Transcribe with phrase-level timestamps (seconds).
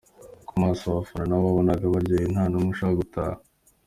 [0.47, 3.37] Ku maso, abafana na bo wabonaga baryohewe nta n’umwe ushaka gutaha.